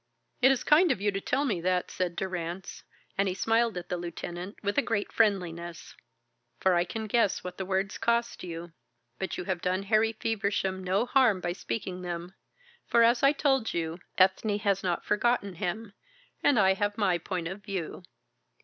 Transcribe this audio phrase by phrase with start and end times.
[0.41, 2.83] "It is kind of you to tell me that," said Durrance,
[3.19, 5.93] and he smiled at the lieutenant with a great friendliness.
[6.59, 8.73] "For I can guess what the words cost you.
[9.19, 12.33] But you have done Harry Feversham no harm by speaking them.
[12.87, 15.93] For, as I told you, Ethne has not forgotten him;
[16.41, 18.01] and I have my point of view.